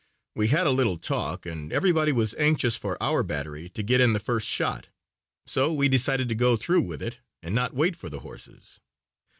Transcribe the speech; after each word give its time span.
We 0.35 0.47
had 0.47 0.65
a 0.65 0.71
little 0.71 0.97
talk 0.97 1.45
and 1.45 1.71
everybody 1.71 2.11
was 2.11 2.33
anxious 2.39 2.75
for 2.75 2.97
our 2.99 3.21
battery 3.21 3.69
to 3.69 3.83
get 3.83 4.01
in 4.01 4.13
the 4.13 4.19
first 4.19 4.47
shot, 4.47 4.87
so 5.45 5.71
we 5.71 5.89
decided 5.89 6.27
to 6.29 6.33
go 6.33 6.57
through 6.57 6.81
with 6.81 7.03
it 7.03 7.19
and 7.43 7.53
not 7.53 7.75
wait 7.75 7.95
for 7.95 8.09
the 8.09 8.21
horses. 8.21 8.79